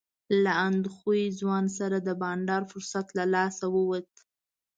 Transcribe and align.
له 0.43 0.53
اندخویي 0.69 1.27
ځوان 1.39 1.65
سره 1.77 1.97
د 2.01 2.09
بنډار 2.21 2.63
فرصت 2.71 3.07
له 3.17 3.25
لاسه 3.33 3.65
ووت. 3.75 4.09